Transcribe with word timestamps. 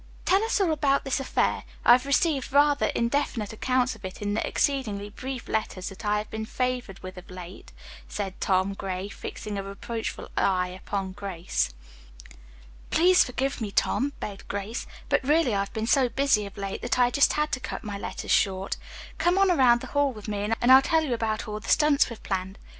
"Tell 0.25 0.43
us 0.43 0.59
all 0.59 0.71
about 0.71 1.03
this 1.03 1.19
affair. 1.19 1.63
I 1.85 1.93
received 1.95 2.51
rather 2.51 2.87
indefinite 2.87 3.53
accounts 3.53 3.95
of 3.95 4.03
it 4.03 4.19
in 4.19 4.33
the 4.33 4.47
exceedingly 4.47 5.11
brief 5.11 5.47
letters 5.47 5.89
that 5.89 6.03
I 6.03 6.17
have 6.17 6.31
been 6.31 6.43
favored 6.47 6.97
with 7.03 7.19
of 7.19 7.29
late," 7.29 7.71
said 8.07 8.41
Tom 8.41 8.73
Gray, 8.73 9.09
fixing 9.09 9.59
a 9.59 9.63
reproachful 9.63 10.29
eye 10.35 10.69
upon 10.69 11.11
Grace. 11.11 11.69
"Please 12.89 13.23
forgive 13.23 13.61
me, 13.61 13.69
Tom," 13.69 14.13
begged 14.19 14.47
Grace, 14.47 14.87
"but 15.07 15.23
really 15.23 15.53
I've 15.53 15.71
been 15.71 15.85
so 15.85 16.09
busy 16.09 16.47
of 16.47 16.57
late 16.57 16.81
that 16.81 16.97
I 16.97 17.11
just 17.11 17.33
had 17.33 17.51
to 17.51 17.59
cut 17.59 17.83
my 17.83 17.99
letters 17.99 18.31
short. 18.31 18.77
Come 19.19 19.37
on 19.37 19.51
around 19.51 19.81
the 19.81 19.87
hall 19.93 20.11
with 20.13 20.27
me, 20.27 20.49
and 20.59 20.71
I'll 20.71 20.81
tell 20.81 21.03
you 21.03 21.13
about 21.13 21.47
all 21.47 21.59
the 21.59 21.69
stunts 21.69 22.09
we've 22.09 22.23
planned. 22.23 22.57